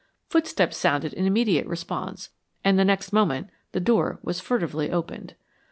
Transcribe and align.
Footsteps 0.29 0.77
sounded 0.77 1.13
in 1.13 1.27
immediate 1.27 1.67
response, 1.67 2.31
and 2.63 2.79
the 2.79 2.83
next 2.83 3.13
moment 3.13 3.51
the 3.71 3.79
door 3.79 4.19
was 4.23 4.39
furtively 4.39 4.89
opened. 4.89 5.35